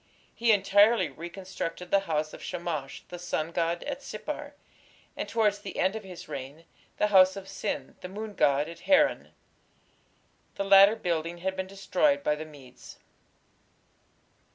[0.33, 4.55] He entirely reconstructed the house of Shamash, the sun god, at Sippar,
[5.15, 6.65] and, towards the end of his reign,
[6.97, 9.31] the house of Sin, the moon god, at Haran.
[10.55, 12.97] The latter building had been destroyed by the Medes.